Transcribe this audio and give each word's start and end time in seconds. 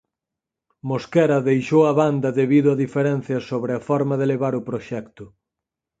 Mosquera 0.89 1.45
deixou 1.49 1.81
a 1.91 1.93
banda 2.01 2.29
debido 2.41 2.67
a 2.71 2.79
diferenzas 2.83 3.43
sobre 3.51 3.71
a 3.75 3.83
forma 3.89 4.15
de 4.19 4.29
levar 4.33 4.53
o 4.59 4.65
proxecto. 4.69 5.25